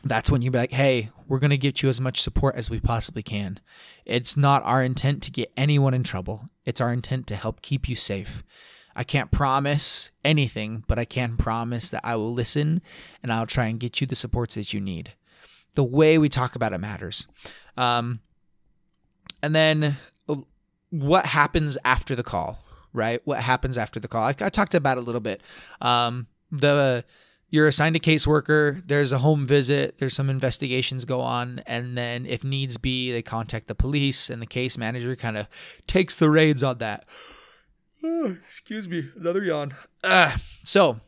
that's 0.05 0.31
when 0.31 0.43
you 0.43 0.51
be 0.51 0.59
like, 0.59 0.73
hey, 0.73 1.11
we're 1.27 1.39
going 1.39 1.51
to 1.51 1.59
get 1.59 1.83
you 1.83 1.89
as 1.89 2.01
much 2.01 2.21
support 2.21 2.55
as 2.55 2.71
we 2.71 2.81
possibly 2.81 3.23
can. 3.23 3.59
It's 4.05 4.37
not 4.37 4.63
our 4.63 4.83
intent 4.83 5.23
to 5.25 5.31
get 5.31 5.53
anyone 5.57 5.95
in 5.95 6.03
trouble, 6.03 6.49
it's 6.65 6.81
our 6.81 6.93
intent 6.93 7.27
to 7.29 7.37
help 7.37 7.63
keep 7.63 7.89
you 7.89 7.95
safe. 7.95 8.43
I 8.95 9.05
can't 9.05 9.31
promise 9.31 10.11
anything, 10.25 10.85
but 10.89 10.99
I 10.99 11.05
can 11.05 11.37
promise 11.37 11.89
that 11.91 12.01
I 12.05 12.17
will 12.17 12.33
listen 12.33 12.83
and 13.23 13.33
I'll 13.33 13.47
try 13.47 13.67
and 13.67 13.79
get 13.79 14.01
you 14.01 14.07
the 14.09 14.17
supports 14.17 14.57
that 14.57 14.73
you 14.73 14.81
need. 14.81 15.15
The 15.75 15.85
way 15.85 16.19
we 16.19 16.29
talk 16.29 16.57
about 16.57 16.73
it 16.73 16.79
matters. 16.79 17.27
Um, 17.77 18.21
and 19.41 19.55
then 19.55 19.99
what 20.91 21.27
happens 21.27 21.79
after 21.85 22.15
the 22.15 22.23
call, 22.23 22.65
right? 22.93 23.21
What 23.25 23.41
happens 23.41 23.79
after 23.79 24.01
the 24.01 24.09
call? 24.09 24.23
I, 24.23 24.35
I 24.41 24.49
talked 24.49 24.75
about 24.75 24.99
a 24.99 25.01
little 25.01 25.21
bit. 25.21 25.43
Um, 25.81 26.27
the 26.51 27.05
you're 27.51 27.67
assigned 27.67 27.97
a 27.97 27.99
caseworker. 27.99 28.83
There's 28.87 29.11
a 29.11 29.19
home 29.19 29.47
visit. 29.47 29.99
There's 29.99 30.15
some 30.15 30.29
investigations 30.29 31.05
go 31.05 31.21
on, 31.21 31.63
and 31.67 31.97
then 31.97 32.27
if 32.27 32.45
needs 32.45 32.77
be, 32.77 33.11
they 33.11 33.23
contact 33.23 33.69
the 33.69 33.75
police, 33.75 34.29
and 34.29 34.43
the 34.43 34.47
case 34.47 34.77
manager 34.77 35.17
kind 35.17 35.39
of 35.39 35.49
takes 35.87 36.15
the 36.15 36.29
reins 36.29 36.63
on 36.63 36.79
that. 36.79 37.07
Oh, 38.05 38.37
excuse 38.45 38.87
me, 38.87 39.09
another 39.17 39.43
yawn. 39.43 39.75
Uh, 40.05 40.37
so 40.63 41.01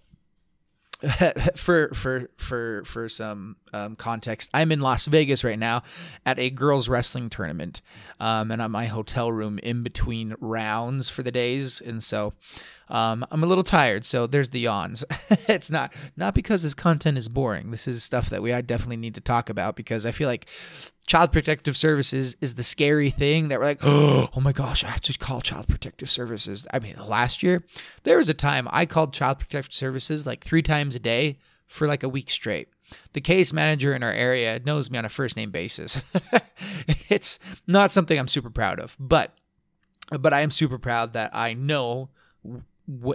for 1.56 1.88
for 1.94 2.28
for 2.36 2.82
for 2.84 3.08
some 3.08 3.56
um, 3.72 3.96
context, 3.96 4.50
I'm 4.52 4.70
in 4.70 4.80
Las 4.80 5.06
Vegas 5.06 5.44
right 5.44 5.58
now 5.58 5.82
at 6.26 6.38
a 6.38 6.50
girls 6.50 6.88
wrestling 6.88 7.30
tournament, 7.30 7.80
um, 8.18 8.50
and 8.50 8.62
I'm 8.62 8.72
my 8.72 8.86
hotel 8.86 9.32
room 9.32 9.58
in 9.60 9.82
between 9.82 10.34
rounds 10.40 11.08
for 11.08 11.22
the 11.22 11.32
days, 11.32 11.80
and 11.80 12.02
so 12.02 12.34
um, 12.90 13.24
I'm 13.30 13.42
a 13.42 13.46
little 13.46 13.64
tired. 13.64 14.04
So 14.04 14.26
there's 14.26 14.50
the 14.50 14.60
yawns. 14.60 15.04
it's 15.48 15.70
not 15.70 15.92
not 16.16 16.34
because 16.34 16.62
this 16.62 16.74
content 16.74 17.16
is 17.16 17.28
boring. 17.28 17.70
This 17.70 17.86
is 17.88 18.02
stuff 18.02 18.30
that 18.30 18.42
we 18.42 18.52
I 18.52 18.60
definitely 18.60 18.96
need 18.96 19.14
to 19.14 19.20
talk 19.20 19.48
about 19.48 19.76
because 19.76 20.04
I 20.04 20.12
feel 20.12 20.28
like 20.28 20.46
Child 21.06 21.32
Protective 21.32 21.76
Services 21.76 22.36
is 22.40 22.56
the 22.56 22.62
scary 22.62 23.10
thing 23.10 23.48
that 23.48 23.58
we're 23.58 23.64
like, 23.64 23.80
oh 23.82 24.28
my 24.40 24.52
gosh, 24.52 24.84
I 24.84 24.88
have 24.88 25.00
to 25.02 25.18
call 25.18 25.40
Child 25.40 25.68
Protective 25.68 26.10
Services. 26.10 26.66
I 26.72 26.80
mean, 26.80 26.96
last 26.98 27.42
year, 27.42 27.64
there 28.02 28.16
was 28.16 28.28
a 28.28 28.34
time 28.34 28.68
I 28.70 28.86
called 28.86 29.12
Child 29.12 29.38
Protective 29.38 29.74
Services 29.74 30.26
like 30.26 30.44
three 30.44 30.62
times 30.62 30.94
a 30.96 31.00
day 31.00 31.38
for 31.66 31.86
like 31.86 32.02
a 32.02 32.08
week 32.08 32.30
straight. 32.30 32.68
The 33.12 33.20
case 33.20 33.52
manager 33.52 33.94
in 33.94 34.02
our 34.02 34.12
area 34.12 34.60
knows 34.64 34.90
me 34.90 34.98
on 34.98 35.04
a 35.04 35.08
first 35.08 35.36
name 35.36 35.52
basis. 35.52 36.00
it's 37.08 37.38
not 37.66 37.92
something 37.92 38.18
I'm 38.18 38.28
super 38.28 38.50
proud 38.50 38.80
of, 38.80 38.96
but 38.98 39.34
but 40.18 40.32
I 40.32 40.40
am 40.40 40.50
super 40.50 40.78
proud 40.78 41.12
that 41.12 41.30
I 41.32 41.54
know 41.54 42.10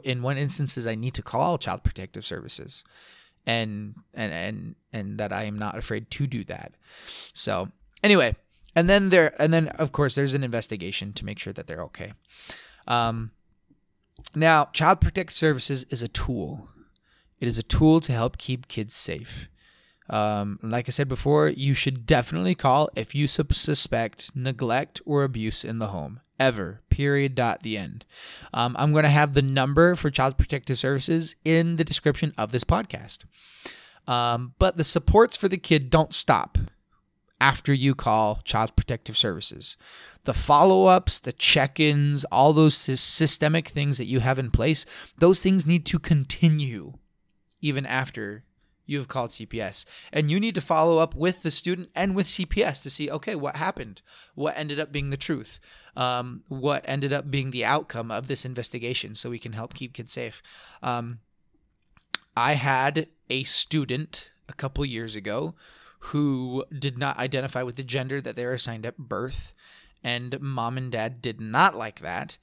in 0.03 0.21
what 0.21 0.37
instances 0.37 0.87
I 0.87 0.95
need 0.95 1.13
to 1.15 1.21
call 1.21 1.57
Child 1.57 1.83
Protective 1.83 2.25
Services 2.25 2.83
and 3.45 3.95
and 4.13 4.33
and 4.33 4.75
and 4.93 5.17
that 5.19 5.31
I 5.31 5.43
am 5.43 5.57
not 5.57 5.77
afraid 5.77 6.09
to 6.11 6.27
do 6.27 6.43
that. 6.45 6.73
So 7.07 7.69
Anyway, 8.05 8.35
and 8.75 8.87
then 8.87 9.09
there, 9.09 9.33
and 9.41 9.51
then 9.51 9.69
of 9.69 9.91
course 9.91 10.13
there's 10.13 10.35
an 10.35 10.43
investigation 10.43 11.11
to 11.13 11.25
make 11.25 11.39
sure 11.39 11.51
that 11.53 11.65
they're 11.65 11.81
okay. 11.81 12.13
Um, 12.87 13.31
now, 14.35 14.65
Child 14.73 15.01
Protective 15.01 15.35
Services 15.35 15.85
is 15.89 16.03
a 16.03 16.07
tool. 16.07 16.69
It 17.39 17.47
is 17.47 17.57
a 17.57 17.63
tool 17.63 17.99
to 18.01 18.11
help 18.11 18.37
keep 18.37 18.67
kids 18.67 18.93
safe. 18.93 19.49
Um, 20.07 20.59
like 20.61 20.87
I 20.87 20.91
said 20.91 21.07
before, 21.07 21.47
you 21.47 21.73
should 21.73 22.05
definitely 22.05 22.53
call 22.53 22.89
if 22.95 23.15
you 23.15 23.25
suspect 23.25 24.35
neglect 24.35 25.01
or 25.03 25.23
abuse 25.23 25.63
in 25.63 25.79
the 25.79 25.87
home. 25.87 26.19
Ever. 26.39 26.81
Period. 26.89 27.35
Dot. 27.35 27.63
The 27.63 27.77
end. 27.77 28.05
Um, 28.53 28.75
I'm 28.77 28.91
going 28.91 29.03
to 29.03 29.09
have 29.09 29.33
the 29.33 29.41
number 29.41 29.95
for 29.95 30.09
Child 30.09 30.37
Protective 30.37 30.77
Services 30.77 31.35
in 31.43 31.77
the 31.77 31.83
description 31.83 32.33
of 32.37 32.51
this 32.51 32.63
podcast. 32.63 33.25
Um, 34.07 34.53
but 34.59 34.77
the 34.77 34.83
supports 34.83 35.35
for 35.35 35.47
the 35.47 35.57
kid 35.57 35.89
don't 35.89 36.13
stop 36.13 36.57
after 37.41 37.73
you 37.73 37.95
call 37.95 38.41
Child 38.43 38.75
Protective 38.75 39.17
Services. 39.17 39.77
The 40.23 40.33
follow 40.33 40.85
ups, 40.85 41.19
the 41.19 41.33
check 41.33 41.79
ins, 41.79 42.23
all 42.25 42.53
those 42.53 42.75
systemic 42.75 43.67
things 43.67 43.97
that 43.97 44.05
you 44.05 44.19
have 44.19 44.39
in 44.39 44.51
place, 44.51 44.85
those 45.17 45.41
things 45.41 45.65
need 45.65 45.85
to 45.87 45.99
continue 45.99 46.93
even 47.61 47.85
after 47.85 48.43
you 48.85 48.97
have 48.97 49.07
called 49.07 49.31
CPS. 49.31 49.85
And 50.11 50.29
you 50.29 50.39
need 50.39 50.55
to 50.55 50.61
follow 50.61 50.99
up 50.99 51.15
with 51.15 51.43
the 51.43 51.51
student 51.51 51.89
and 51.95 52.15
with 52.15 52.27
CPS 52.27 52.81
to 52.83 52.89
see, 52.89 53.09
okay, 53.09 53.35
what 53.35 53.55
happened? 53.55 54.01
What 54.35 54.57
ended 54.57 54.79
up 54.79 54.91
being 54.91 55.09
the 55.09 55.17
truth? 55.17 55.59
Um, 55.95 56.43
what 56.47 56.83
ended 56.87 57.13
up 57.13 57.31
being 57.31 57.51
the 57.51 57.65
outcome 57.65 58.11
of 58.11 58.27
this 58.27 58.45
investigation 58.45 59.15
so 59.15 59.29
we 59.29 59.39
can 59.39 59.53
help 59.53 59.73
keep 59.73 59.93
kids 59.93 60.13
safe? 60.13 60.41
Um, 60.83 61.19
I 62.37 62.53
had 62.53 63.07
a 63.29 63.43
student 63.43 64.31
a 64.47 64.53
couple 64.53 64.85
years 64.85 65.15
ago 65.15 65.55
who 65.99 66.65
did 66.77 66.97
not 66.97 67.17
identify 67.17 67.63
with 67.63 67.77
the 67.77 67.83
gender 67.83 68.21
that 68.21 68.35
they 68.35 68.45
were 68.45 68.53
assigned 68.53 68.85
at 68.85 68.97
birth. 68.97 69.53
And 70.03 70.39
mom 70.39 70.77
and 70.77 70.91
dad 70.91 71.21
did 71.21 71.41
not 71.41 71.75
like 71.75 72.01
that. 72.01 72.37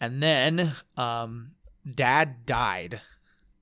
And 0.00 0.22
then 0.22 0.74
um, 0.96 1.52
dad 1.94 2.46
died. 2.46 3.00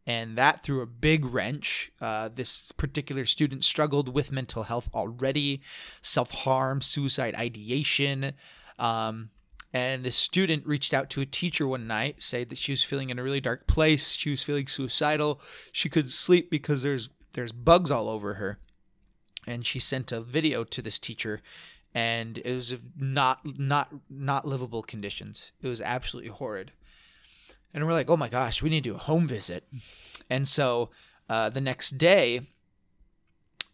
And 0.07 0.39
that 0.39 0.63
threw 0.63 0.83
a 0.83 0.87
big 0.87 1.25
wrench. 1.25 1.91
Uh, 2.01 2.29
this 2.33 2.71
particular 2.73 3.25
student 3.25 3.65
struggled 3.65 4.15
with 4.15 4.31
mental 4.31 4.63
health 4.65 4.89
already, 4.95 5.63
self 6.01 6.31
harm, 6.31 6.81
suicide 6.81 7.35
ideation. 7.35 8.35
Um, 8.79 9.31
and 9.73 10.05
the 10.05 10.13
student 10.13 10.65
reached 10.65 10.95
out 10.95 11.11
to 11.11 11.21
a 11.21 11.27
teacher 11.27 11.67
one 11.67 11.87
night, 11.87 12.23
said 12.23 12.51
that 12.51 12.59
she 12.59 12.73
was 12.73 12.85
feeling 12.85 13.11
in 13.11 13.19
a 13.19 13.23
really 13.23 13.41
dark 13.41 13.67
place. 13.67 14.13
She 14.13 14.31
was 14.31 14.45
feeling 14.45 14.69
suicidal. 14.69 15.41
She 15.73 15.89
couldn't 15.89 16.13
sleep 16.13 16.51
because 16.51 16.83
there's 16.83 17.11
there's 17.33 17.53
bugs 17.53 17.91
all 17.91 18.09
over 18.09 18.35
her 18.35 18.59
and 19.47 19.65
she 19.65 19.79
sent 19.79 20.11
a 20.11 20.21
video 20.21 20.65
to 20.65 20.83
this 20.83 20.99
teacher 20.99 21.41
and 21.95 22.39
it 22.39 22.53
was 22.53 22.77
not 22.99 23.41
not 23.59 23.93
not 24.11 24.47
livable 24.47 24.83
conditions 24.83 25.53
it 25.63 25.69
was 25.69 25.81
absolutely 25.81 26.31
horrid 26.31 26.73
and 27.77 27.87
we're 27.87 27.93
like 27.93 28.11
oh 28.11 28.17
my 28.17 28.29
gosh 28.29 28.61
we 28.61 28.71
need 28.71 28.83
to 28.83 28.91
do 28.91 28.97
a 28.97 28.99
home 28.99 29.29
visit. 29.29 29.65
And 30.29 30.49
so 30.49 30.91
uh, 31.29 31.51
the 31.51 31.61
next 31.61 31.99
day 31.99 32.41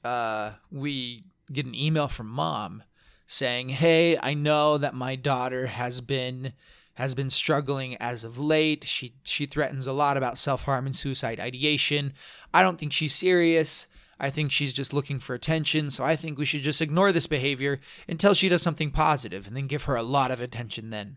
uh, 0.05 0.53
we 0.71 1.23
get 1.51 1.65
an 1.65 1.75
email 1.75 2.09
from 2.09 2.27
mom 2.29 2.83
saying 3.27 3.71
hey 3.71 4.19
i 4.19 4.35
know 4.35 4.77
that 4.77 4.95
my 4.95 5.17
daughter 5.17 5.67
has 5.67 6.03
been 6.03 6.53
has 6.95 7.15
been 7.15 7.31
struggling 7.31 7.97
as 7.97 8.25
of 8.25 8.39
late. 8.39 8.85
She 8.85 9.15
she 9.25 9.47
threatens 9.47 9.87
a 9.87 9.93
lot 9.93 10.17
about 10.17 10.39
self-harm 10.39 10.87
and 10.87 10.97
suicide 10.97 11.41
ideation. 11.41 12.13
I 12.53 12.63
don't 12.63 12.79
think 12.79 12.93
she's 12.93 13.15
serious. 13.15 13.87
I 14.21 14.31
think 14.31 14.53
she's 14.53 14.73
just 14.73 14.93
looking 14.93 15.19
for 15.19 15.35
attention, 15.35 15.91
so 15.91 16.05
I 16.05 16.15
think 16.15 16.39
we 16.39 16.45
should 16.45 16.63
just 16.63 16.81
ignore 16.81 17.11
this 17.11 17.27
behavior 17.27 17.81
until 18.07 18.35
she 18.35 18.49
does 18.49 18.63
something 18.63 18.93
positive 18.93 19.47
and 19.47 19.57
then 19.57 19.67
give 19.67 19.85
her 19.85 19.97
a 19.97 20.03
lot 20.03 20.31
of 20.31 20.41
attention 20.41 20.91
then. 20.91 21.17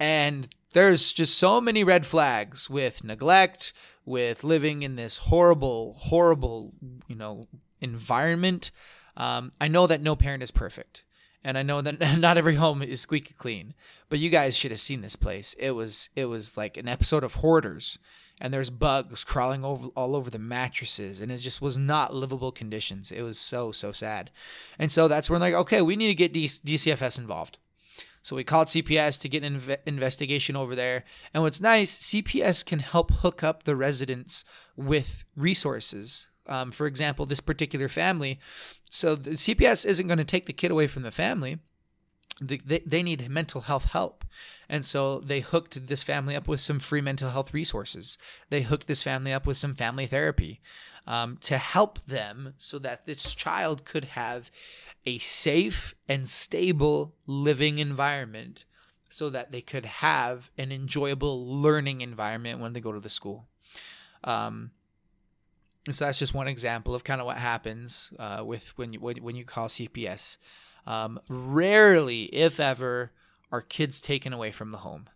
And 0.00 0.48
there's 0.78 1.12
just 1.12 1.36
so 1.36 1.60
many 1.60 1.82
red 1.82 2.06
flags 2.06 2.70
with 2.70 3.02
neglect, 3.02 3.72
with 4.04 4.44
living 4.44 4.84
in 4.84 4.94
this 4.94 5.18
horrible, 5.18 5.96
horrible, 5.98 6.72
you 7.08 7.16
know, 7.16 7.48
environment. 7.80 8.70
Um, 9.16 9.50
I 9.60 9.66
know 9.66 9.88
that 9.88 10.00
no 10.00 10.14
parent 10.14 10.44
is 10.44 10.52
perfect. 10.52 11.02
And 11.42 11.58
I 11.58 11.64
know 11.64 11.80
that 11.80 11.98
not 12.20 12.38
every 12.38 12.54
home 12.54 12.80
is 12.80 13.00
squeaky 13.00 13.34
clean, 13.38 13.74
but 14.08 14.20
you 14.20 14.30
guys 14.30 14.56
should 14.56 14.70
have 14.70 14.78
seen 14.78 15.00
this 15.00 15.16
place. 15.16 15.52
It 15.58 15.72
was 15.72 16.10
it 16.14 16.26
was 16.26 16.56
like 16.56 16.76
an 16.76 16.86
episode 16.86 17.24
of 17.24 17.34
Hoarders 17.34 17.98
and 18.40 18.54
there's 18.54 18.70
bugs 18.70 19.24
crawling 19.24 19.64
over 19.64 19.88
all 19.96 20.14
over 20.14 20.30
the 20.30 20.38
mattresses 20.38 21.20
and 21.20 21.32
it 21.32 21.38
just 21.38 21.60
was 21.60 21.76
not 21.76 22.14
livable 22.14 22.52
conditions 22.52 23.10
it 23.10 23.22
was 23.22 23.36
so 23.36 23.72
so 23.72 23.90
sad 23.90 24.30
and 24.78 24.92
so 24.92 25.08
that's 25.08 25.28
when 25.28 25.40
like 25.40 25.54
okay 25.54 25.82
we 25.82 25.96
need 25.96 26.06
to 26.06 26.14
get 26.14 26.32
D- 26.32 26.46
dcfs 26.46 27.18
involved 27.18 27.58
so 28.22 28.36
we 28.36 28.44
called 28.44 28.68
cps 28.68 29.20
to 29.20 29.28
get 29.28 29.44
an 29.44 29.60
inv- 29.60 29.78
investigation 29.86 30.56
over 30.56 30.74
there 30.74 31.04
and 31.32 31.42
what's 31.42 31.60
nice 31.60 31.98
cps 31.98 32.64
can 32.64 32.80
help 32.80 33.10
hook 33.10 33.42
up 33.42 33.64
the 33.64 33.76
residents 33.76 34.44
with 34.76 35.24
resources 35.36 36.28
um, 36.46 36.70
for 36.70 36.86
example 36.86 37.26
this 37.26 37.40
particular 37.40 37.88
family 37.88 38.38
so 38.90 39.14
the 39.14 39.32
cps 39.32 39.84
isn't 39.84 40.06
going 40.06 40.18
to 40.18 40.24
take 40.24 40.46
the 40.46 40.52
kid 40.52 40.70
away 40.70 40.86
from 40.86 41.02
the 41.02 41.10
family 41.10 41.58
they, 42.40 42.58
they 42.86 43.02
need 43.02 43.28
mental 43.28 43.62
health 43.62 43.86
help. 43.86 44.24
And 44.68 44.84
so 44.84 45.20
they 45.20 45.40
hooked 45.40 45.86
this 45.86 46.02
family 46.02 46.36
up 46.36 46.46
with 46.46 46.60
some 46.60 46.78
free 46.78 47.00
mental 47.00 47.30
health 47.30 47.52
resources. 47.52 48.18
They 48.50 48.62
hooked 48.62 48.86
this 48.86 49.02
family 49.02 49.32
up 49.32 49.46
with 49.46 49.56
some 49.56 49.74
family 49.74 50.06
therapy 50.06 50.60
um, 51.06 51.38
to 51.40 51.58
help 51.58 51.98
them 52.06 52.54
so 52.58 52.78
that 52.80 53.06
this 53.06 53.34
child 53.34 53.84
could 53.84 54.04
have 54.04 54.50
a 55.08 55.16
safe 55.16 55.94
and 56.06 56.28
stable 56.28 57.14
living 57.26 57.78
environment 57.78 58.66
so 59.08 59.30
that 59.30 59.50
they 59.52 59.62
could 59.62 59.86
have 59.86 60.50
an 60.58 60.70
enjoyable 60.70 61.46
learning 61.46 62.02
environment 62.02 62.60
when 62.60 62.74
they 62.74 62.80
go 62.80 62.92
to 62.92 63.00
the 63.00 63.08
school. 63.08 63.48
Um, 64.22 64.70
so 65.90 66.04
that's 66.04 66.18
just 66.18 66.34
one 66.34 66.46
example 66.46 66.94
of 66.94 67.04
kind 67.04 67.22
of 67.22 67.26
what 67.26 67.38
happens 67.38 68.12
uh, 68.18 68.42
with 68.44 68.76
when 68.76 68.92
you 68.92 69.00
when, 69.00 69.16
when 69.22 69.34
you 69.34 69.46
call 69.46 69.68
CPS. 69.68 70.36
Um, 70.86 71.18
rarely, 71.30 72.24
if 72.24 72.60
ever, 72.60 73.12
are 73.50 73.62
kids 73.62 74.02
taken 74.02 74.34
away 74.34 74.50
from 74.50 74.72
the 74.72 74.78
home. 74.78 75.08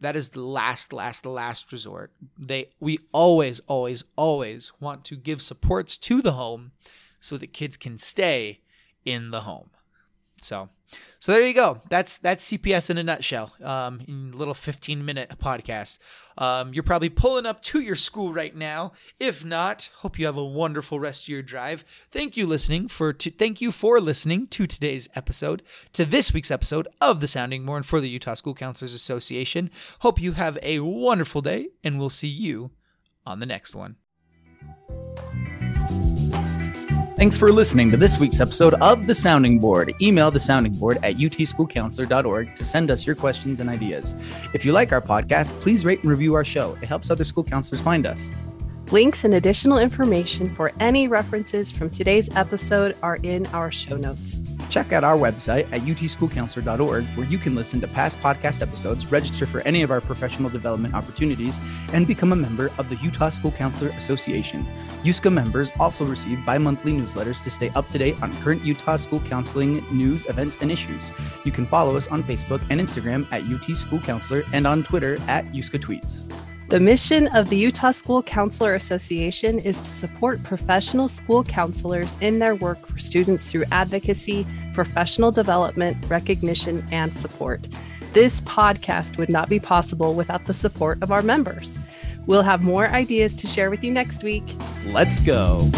That 0.00 0.16
is 0.16 0.30
the 0.30 0.40
last, 0.40 0.94
last, 0.94 1.26
last 1.26 1.70
resort. 1.72 2.10
They, 2.38 2.70
we 2.80 3.00
always, 3.12 3.60
always, 3.66 4.02
always 4.16 4.72
want 4.80 5.04
to 5.06 5.16
give 5.16 5.42
supports 5.42 5.98
to 5.98 6.22
the 6.22 6.32
home 6.32 6.72
so 7.18 7.36
that 7.36 7.52
kids 7.52 7.76
can 7.76 7.98
stay 7.98 8.60
in 9.04 9.30
the 9.30 9.42
home. 9.42 9.70
So, 10.42 10.70
so 11.18 11.32
there 11.32 11.42
you 11.42 11.54
go. 11.54 11.80
That's 11.88 12.16
that's 12.18 12.50
CPS 12.50 12.90
in 12.90 12.98
a 12.98 13.02
nutshell. 13.02 13.52
Um, 13.62 14.00
in 14.08 14.32
a 14.34 14.36
little 14.36 14.54
15 14.54 15.04
minute 15.04 15.30
podcast. 15.38 15.98
Um, 16.38 16.72
you're 16.72 16.82
probably 16.82 17.10
pulling 17.10 17.46
up 17.46 17.62
to 17.64 17.80
your 17.80 17.96
school 17.96 18.32
right 18.32 18.56
now. 18.56 18.92
If 19.18 19.44
not, 19.44 19.90
hope 19.96 20.18
you 20.18 20.26
have 20.26 20.38
a 20.38 20.44
wonderful 20.44 20.98
rest 20.98 21.24
of 21.24 21.28
your 21.28 21.42
drive. 21.42 21.84
Thank 22.10 22.36
you 22.36 22.46
listening 22.46 22.88
for 22.88 23.12
to, 23.12 23.30
thank 23.30 23.60
you 23.60 23.70
for 23.70 24.00
listening 24.00 24.46
to 24.48 24.66
today's 24.66 25.08
episode, 25.14 25.62
to 25.92 26.04
this 26.04 26.32
week's 26.32 26.50
episode 26.50 26.88
of 27.00 27.20
the 27.20 27.28
Sounding 27.28 27.66
Board 27.66 27.84
for 27.84 28.00
the 28.00 28.08
Utah 28.08 28.34
School 28.34 28.54
Counselors 28.54 28.94
Association. 28.94 29.70
Hope 30.00 30.20
you 30.20 30.32
have 30.32 30.58
a 30.62 30.80
wonderful 30.80 31.42
day, 31.42 31.68
and 31.84 31.98
we'll 31.98 32.10
see 32.10 32.28
you 32.28 32.70
on 33.26 33.40
the 33.40 33.46
next 33.46 33.74
one. 33.74 33.96
Thanks 37.20 37.36
for 37.36 37.52
listening 37.52 37.90
to 37.90 37.98
this 37.98 38.18
week's 38.18 38.40
episode 38.40 38.72
of 38.80 39.06
The 39.06 39.14
Sounding 39.14 39.58
Board. 39.58 39.92
Email 40.00 40.30
the 40.30 40.40
sounding 40.40 40.72
board 40.72 40.96
at 41.02 41.16
utschoolcounselor.org 41.16 42.56
to 42.56 42.64
send 42.64 42.90
us 42.90 43.06
your 43.06 43.14
questions 43.14 43.60
and 43.60 43.68
ideas. 43.68 44.16
If 44.54 44.64
you 44.64 44.72
like 44.72 44.90
our 44.90 45.02
podcast, 45.02 45.52
please 45.60 45.84
rate 45.84 46.00
and 46.00 46.10
review 46.10 46.32
our 46.32 46.46
show. 46.46 46.78
It 46.80 46.86
helps 46.86 47.10
other 47.10 47.24
school 47.24 47.44
counselors 47.44 47.82
find 47.82 48.06
us. 48.06 48.32
Links 48.90 49.24
and 49.24 49.34
additional 49.34 49.76
information 49.76 50.54
for 50.54 50.72
any 50.80 51.08
references 51.08 51.70
from 51.70 51.90
today's 51.90 52.34
episode 52.36 52.96
are 53.02 53.16
in 53.16 53.44
our 53.48 53.70
show 53.70 53.98
notes. 53.98 54.40
Check 54.70 54.92
out 54.92 55.02
our 55.02 55.16
website 55.16 55.70
at 55.72 55.82
utschoolcounselor.org, 55.82 57.04
where 57.16 57.26
you 57.26 57.38
can 57.38 57.56
listen 57.56 57.80
to 57.80 57.88
past 57.88 58.20
podcast 58.20 58.62
episodes, 58.62 59.10
register 59.10 59.44
for 59.44 59.60
any 59.62 59.82
of 59.82 59.90
our 59.90 60.00
professional 60.00 60.48
development 60.48 60.94
opportunities, 60.94 61.60
and 61.92 62.06
become 62.06 62.32
a 62.32 62.36
member 62.36 62.70
of 62.78 62.88
the 62.88 62.94
Utah 62.96 63.30
School 63.30 63.50
Counselor 63.50 63.90
Association. 63.90 64.64
USCA 65.02 65.32
members 65.32 65.72
also 65.80 66.04
receive 66.04 66.44
bi 66.46 66.56
monthly 66.56 66.92
newsletters 66.92 67.42
to 67.42 67.50
stay 67.50 67.70
up 67.70 67.88
to 67.90 67.98
date 67.98 68.22
on 68.22 68.34
current 68.42 68.64
Utah 68.64 68.96
school 68.96 69.20
counseling 69.20 69.84
news, 69.90 70.24
events, 70.26 70.56
and 70.60 70.70
issues. 70.70 71.10
You 71.44 71.50
can 71.50 71.66
follow 71.66 71.96
us 71.96 72.06
on 72.06 72.22
Facebook 72.22 72.62
and 72.70 72.80
Instagram 72.80 73.26
at 73.32 73.42
UT 73.42 73.76
School 73.76 73.98
Counselor 73.98 74.44
and 74.52 74.68
on 74.68 74.84
Twitter 74.84 75.18
at 75.26 75.44
USCA 75.52 75.80
Tweets. 75.80 76.39
The 76.70 76.78
mission 76.78 77.26
of 77.34 77.48
the 77.48 77.56
Utah 77.56 77.90
School 77.90 78.22
Counselor 78.22 78.76
Association 78.76 79.58
is 79.58 79.80
to 79.80 79.90
support 79.90 80.40
professional 80.44 81.08
school 81.08 81.42
counselors 81.42 82.16
in 82.20 82.38
their 82.38 82.54
work 82.54 82.86
for 82.86 82.96
students 82.96 83.46
through 83.46 83.64
advocacy, 83.72 84.46
professional 84.72 85.32
development, 85.32 85.96
recognition, 86.08 86.84
and 86.92 87.12
support. 87.12 87.68
This 88.12 88.40
podcast 88.42 89.18
would 89.18 89.28
not 89.28 89.48
be 89.48 89.58
possible 89.58 90.14
without 90.14 90.44
the 90.44 90.54
support 90.54 91.02
of 91.02 91.10
our 91.10 91.22
members. 91.22 91.76
We'll 92.26 92.42
have 92.42 92.62
more 92.62 92.86
ideas 92.86 93.34
to 93.34 93.48
share 93.48 93.68
with 93.68 93.82
you 93.82 93.90
next 93.90 94.22
week. 94.22 94.44
Let's 94.92 95.18
go. 95.18 95.68